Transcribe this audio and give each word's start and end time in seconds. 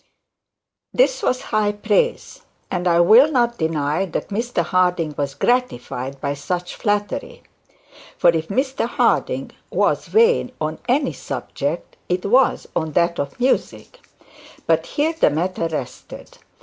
This 0.91 1.21
was 1.21 1.41
high 1.43 1.73
praise, 1.73 2.41
and 2.71 2.87
I 2.87 3.01
will 3.01 3.31
not 3.31 3.59
deny 3.59 4.07
that 4.07 4.29
Mr 4.29 4.63
Harding 4.63 5.13
was 5.15 5.35
gratified 5.35 6.19
by 6.19 6.33
such 6.33 6.73
flattery; 6.73 7.43
for 8.17 8.29
if 8.31 8.47
Mr 8.47 8.87
Harding 8.87 9.51
was 9.69 10.07
vain 10.07 10.53
on 10.59 10.79
any 10.89 11.13
subject, 11.13 11.97
it 12.09 12.25
was 12.25 12.67
on 12.75 12.93
that 12.93 13.19
of 13.19 13.39
music. 13.39 13.99
But 14.65 14.87
here 14.87 15.13
the 15.13 15.29
matter 15.29 15.67
rested. 15.67 16.39